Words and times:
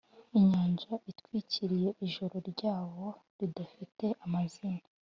inyanja 0.39 0.91
itwikiriye 1.11 1.89
ijoro 2.05 2.35
ryabo 2.49 3.05
ridafite 3.37 4.05
amazina; 4.25 4.83